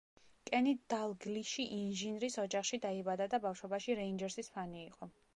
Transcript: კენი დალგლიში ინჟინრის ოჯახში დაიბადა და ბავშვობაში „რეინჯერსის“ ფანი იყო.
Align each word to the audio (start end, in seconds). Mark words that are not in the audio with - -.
კენი 0.49 0.71
დალგლიში 0.93 1.65
ინჟინრის 1.75 2.37
ოჯახში 2.43 2.79
დაიბადა 2.85 3.27
და 3.33 3.39
ბავშვობაში 3.43 3.97
„რეინჯერსის“ 3.99 4.49
ფანი 4.57 4.81
იყო. 4.87 5.11